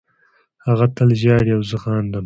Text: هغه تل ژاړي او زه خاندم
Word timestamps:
هغه 0.65 0.85
تل 0.95 1.09
ژاړي 1.21 1.51
او 1.57 1.61
زه 1.69 1.77
خاندم 1.83 2.19